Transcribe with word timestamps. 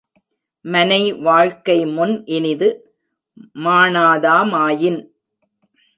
மனைவாழ்க்கை 0.65 1.77
முன் 1.95 2.15
இனிது 2.35 2.69
மாணாதா 3.59 4.37
மாயின் 4.51 4.99